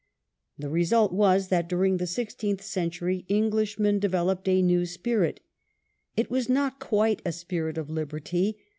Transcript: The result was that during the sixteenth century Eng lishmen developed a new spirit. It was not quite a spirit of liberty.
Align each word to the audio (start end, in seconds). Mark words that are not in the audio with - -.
The 0.57 0.71
result 0.71 1.13
was 1.13 1.49
that 1.49 1.69
during 1.69 1.97
the 1.97 2.07
sixteenth 2.07 2.63
century 2.63 3.23
Eng 3.29 3.51
lishmen 3.51 3.99
developed 3.99 4.47
a 4.47 4.63
new 4.63 4.87
spirit. 4.87 5.41
It 6.17 6.31
was 6.31 6.49
not 6.49 6.79
quite 6.79 7.21
a 7.23 7.31
spirit 7.31 7.77
of 7.77 7.87
liberty. 7.91 8.57